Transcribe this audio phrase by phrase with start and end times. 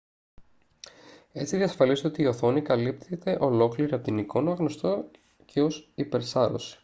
[1.31, 5.11] έτσι διασφαλίζεται ότι η οθόνη καλύπτεται ολόκληρη από την εικόνα γνωστό
[5.45, 6.79] και ως υπερσάρωση